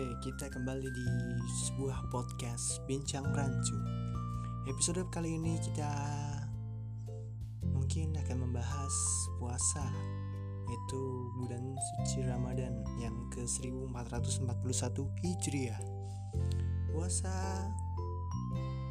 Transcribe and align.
Kita 0.00 0.48
kembali 0.48 0.88
di 0.88 1.08
sebuah 1.68 2.08
podcast 2.08 2.80
Bincang 2.88 3.36
Rancu. 3.36 3.76
Episode 4.64 5.04
kali 5.12 5.36
ini 5.36 5.60
kita 5.60 5.92
mungkin 7.68 8.16
akan 8.16 8.48
membahas 8.48 8.94
puasa 9.36 9.84
yaitu 10.72 11.02
bulan 11.36 11.76
suci 11.76 12.24
Ramadan 12.24 12.80
yang 12.96 13.12
ke 13.28 13.44
1441 13.44 14.40
Hijriah. 15.20 15.84
Puasa 16.96 17.68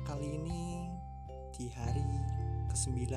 kali 0.05 0.38
ini 0.38 0.94
di 1.58 1.73
hari 1.73 2.05
ke-9 2.70 3.09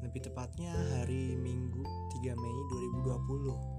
lebih 0.00 0.32
tepatnya 0.32 0.72
hari 0.96 1.36
Minggu 1.36 1.84
3 2.24 2.40
Mei 2.40 2.56
2020 3.04 3.77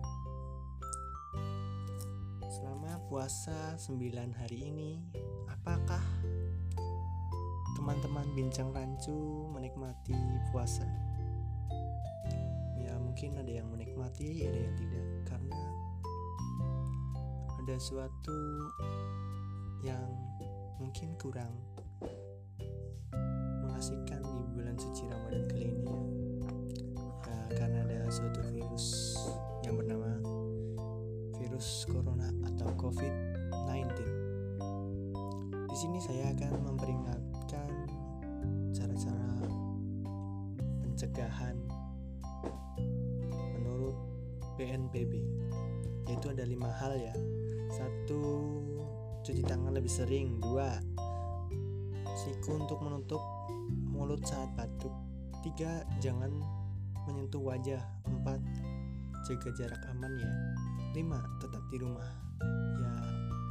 Selama 2.49 2.97
puasa 3.05 3.77
9 3.77 4.09
hari 4.33 4.73
ini 4.73 4.97
Apakah 5.53 6.01
teman-teman 7.77 8.25
bincang 8.33 8.73
rancu 8.73 9.13
menikmati 9.53 10.17
puasa? 10.49 10.81
Ya 12.81 12.97
mungkin 12.97 13.37
ada 13.37 13.53
yang 13.53 13.69
menikmati 13.69 14.49
ada 14.49 14.65
yang 14.65 14.75
tidak 14.81 15.05
Karena 15.29 15.61
ada 17.61 17.75
suatu 17.77 18.41
yang 19.85 20.09
mungkin 20.81 21.13
kurang 21.21 21.53
mengasihkan 23.61 24.25
di 24.25 24.41
bulan 24.57 24.73
suci 24.73 25.05
Ramadan 25.05 25.45
kali 25.53 25.69
ini 25.69 25.85
ya 25.85 26.08
sini 35.79 36.03
saya 36.03 36.35
akan 36.35 36.59
memperingatkan 36.67 37.71
cara-cara 38.75 39.47
pencegahan 40.83 41.55
menurut 43.55 43.95
BNPB, 44.59 45.23
yaitu 46.03 46.35
ada 46.35 46.43
lima 46.43 46.67
hal 46.67 46.99
ya. 46.99 47.15
Satu, 47.71 48.19
cuci 49.23 49.39
tangan 49.47 49.71
lebih 49.71 49.87
sering. 49.87 50.43
Dua, 50.43 50.83
siku 52.27 52.59
untuk 52.59 52.83
menutup 52.83 53.23
mulut 53.87 54.19
saat 54.27 54.51
batuk. 54.59 54.91
Tiga, 55.47 55.87
jangan 56.03 56.43
menyentuh 57.07 57.39
wajah. 57.39 57.79
Empat, 58.03 58.43
jaga 59.31 59.47
jarak 59.55 59.79
aman 59.95 60.11
ya. 60.11 60.31
Lima, 60.91 61.23
tetap 61.39 61.63
di 61.71 61.79
rumah. 61.79 62.11
Ya, 62.83 62.91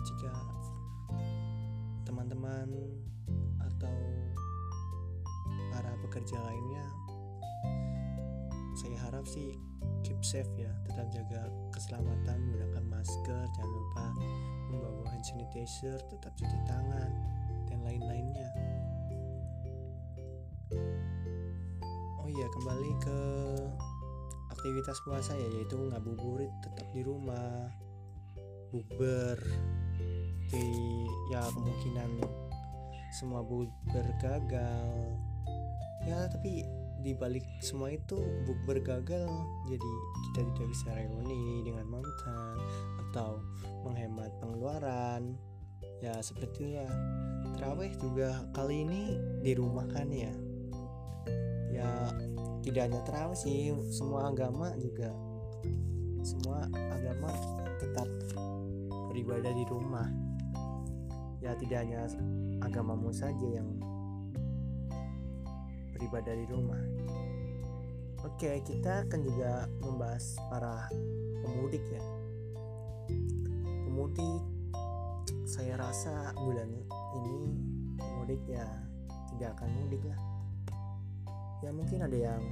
jika 0.04 0.57
teman-teman 2.18 2.66
atau 3.62 3.94
para 5.70 5.94
pekerja 6.02 6.34
lainnya 6.42 6.82
saya 8.74 8.98
harap 9.06 9.22
sih 9.22 9.54
keep 10.02 10.18
safe 10.26 10.50
ya, 10.58 10.66
tetap 10.82 11.06
jaga 11.14 11.46
keselamatan, 11.70 12.42
menggunakan 12.42 12.84
masker, 12.90 13.42
jangan 13.54 13.70
lupa 13.70 14.06
membawa 14.66 15.14
hand 15.14 15.22
sanitizer, 15.30 15.94
tetap 16.10 16.34
cuci 16.34 16.58
tangan 16.66 17.10
dan 17.70 17.78
lain-lainnya. 17.86 18.50
Oh 22.18 22.26
iya, 22.26 22.50
kembali 22.50 22.90
ke 22.98 23.20
aktivitas 24.58 24.98
puasa 25.06 25.38
ya 25.38 25.48
yaitu 25.54 25.78
ngabuburit 25.78 26.50
tetap 26.66 26.90
di 26.90 27.06
rumah 27.06 27.70
bukber 28.74 29.38
di 30.48 31.04
ya 31.32 31.44
kemungkinan 31.52 32.10
semua 33.12 33.40
bukber 33.44 34.06
gagal 34.20 35.16
ya 36.04 36.28
tapi 36.32 36.64
di 36.98 37.14
balik 37.14 37.46
semua 37.62 37.94
itu 37.94 38.18
bukber 38.42 38.82
gagal 38.82 39.30
jadi 39.70 39.90
kita 40.28 40.40
tidak 40.50 40.68
bisa 40.74 40.88
reuni 40.98 41.62
dengan 41.62 41.86
mantan 41.86 42.56
atau 43.08 43.38
menghemat 43.86 44.34
pengeluaran. 44.42 45.38
Ya 45.98 46.14
seperti 46.22 46.78
itulah 46.78 46.90
terawih 47.58 47.90
juga 47.98 48.46
kali 48.54 48.86
ini 48.86 49.18
di 49.42 49.52
rumah 49.54 49.86
kan 49.90 50.10
ya. 50.10 50.30
Ya 51.70 51.90
tidak 52.62 52.90
hanya 52.90 53.00
terawih 53.06 53.38
sih 53.38 53.74
semua 53.94 54.30
agama 54.30 54.74
juga 54.78 55.14
semua 56.26 56.66
agama 56.74 57.30
tetap 57.78 58.08
beribadah 59.10 59.54
di 59.54 59.64
rumah 59.70 60.06
ya 61.38 61.54
tidak 61.54 61.86
hanya 61.86 62.06
agamamu 62.62 63.14
saja 63.14 63.46
yang 63.46 63.68
beribadah 65.94 66.34
di 66.34 66.46
rumah. 66.50 66.82
Oke 68.26 68.58
kita 68.66 69.06
akan 69.06 69.20
juga 69.22 69.70
membahas 69.82 70.34
para 70.50 70.90
pemudik 71.42 71.82
ya. 71.90 72.02
Pemudik 73.86 74.42
saya 75.46 75.78
rasa 75.78 76.34
bulan 76.38 76.70
ini 77.18 77.42
pemudik 77.98 78.42
ya 78.46 78.66
tidak 79.34 79.54
akan 79.58 79.68
mudik 79.78 80.02
lah. 80.06 80.20
Ya 81.62 81.70
mungkin 81.74 82.02
ada 82.02 82.18
yang 82.18 82.42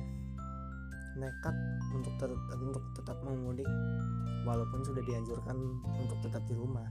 nekat 1.17 1.57
untuk 1.97 2.13
ter 2.21 2.31
untuk 2.61 2.85
tetap 2.93 3.17
memudik 3.25 3.67
walaupun 4.45 4.85
sudah 4.85 5.03
dianjurkan 5.03 5.57
untuk 5.97 6.19
tetap 6.23 6.45
di 6.45 6.55
rumah 6.55 6.87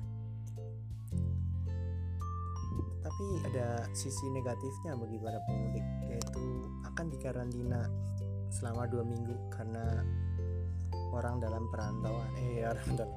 tapi 3.16 3.40
ada 3.48 3.80
sisi 3.96 4.28
negatifnya 4.28 4.92
bagi 5.00 5.16
para 5.16 5.40
pemudik 5.48 5.88
yaitu 6.04 6.68
akan 6.84 7.08
dikarantina 7.08 7.88
selama 8.52 8.92
dua 8.92 9.08
minggu 9.08 9.32
karena 9.56 10.04
orang 11.16 11.40
dalam 11.40 11.64
perantauan 11.72 12.28
eh 12.36 12.68
orang 12.68 12.92
dalam 13.00 13.16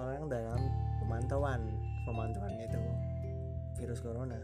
orang 0.00 0.24
dalam 0.32 0.60
pemantauan 0.96 1.60
pemantauan 2.08 2.56
itu 2.56 2.80
virus 3.76 4.00
corona. 4.00 4.40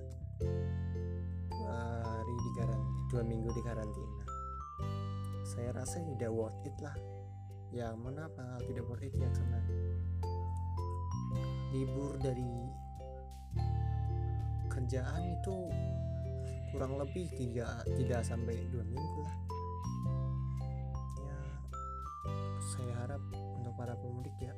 Dua 1.49 1.81
hari 2.05 2.35
di 2.37 2.51
karantina 2.61 3.01
dua 3.09 3.23
minggu 3.25 3.49
di 3.57 3.63
karantina 3.65 4.25
saya 5.49 5.73
rasa 5.81 6.05
tidak 6.13 6.29
worth 6.29 6.61
it 6.69 6.77
lah. 6.85 6.97
Ya 7.73 7.97
mengapa 7.97 8.61
tidak 8.69 8.85
worth 8.85 9.09
it 9.09 9.17
ya 9.17 9.33
karena 9.33 9.65
libur 11.73 12.21
dari 12.21 12.69
kerjaan 14.91 15.23
itu 15.39 15.71
kurang 16.75 16.99
lebih 16.99 17.31
tidak 17.39 17.87
tidak 17.95 18.27
sampai 18.27 18.59
dua 18.75 18.83
minggu 18.83 19.23
lah. 19.23 19.37
Ya 21.23 21.39
saya 22.59 22.93
harap 22.99 23.23
untuk 23.31 23.71
para 23.79 23.95
pemudik 23.95 24.35
ya 24.43 24.51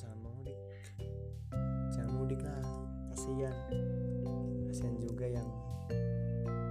jangan 0.00 0.24
mudik 0.24 0.56
jangan 1.92 2.16
mudik 2.16 2.40
lah 2.40 2.64
kasihan. 3.12 3.52
Kasihan 4.72 4.96
juga 5.04 5.28
yang 5.28 5.48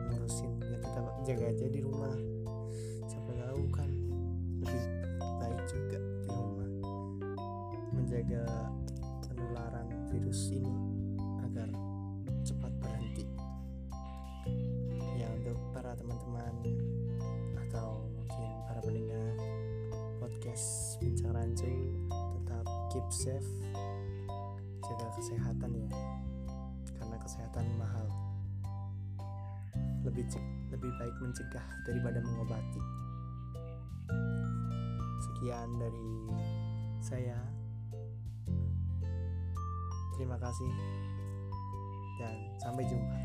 ngurusin 0.09 0.57
ya 0.65 0.77
tetap 0.81 1.05
jaga 1.21 1.45
aja 1.53 1.65
di 1.69 1.79
rumah 1.85 2.17
tetap 22.07 22.65
keep 22.87 23.07
safe 23.11 23.51
jaga 24.79 25.07
kesehatan 25.19 25.71
ya. 25.75 25.89
Karena 26.95 27.17
kesehatan 27.19 27.65
mahal. 27.75 28.07
Lebih 30.07 30.23
lebih 30.71 30.91
baik 30.99 31.15
mencegah 31.19 31.67
daripada 31.83 32.23
mengobati. 32.23 32.83
Sekian 35.19 35.69
dari 35.75 36.09
saya. 37.03 37.39
Terima 40.15 40.39
kasih 40.39 40.71
dan 42.21 42.37
sampai 42.61 42.85
jumpa 42.85 43.17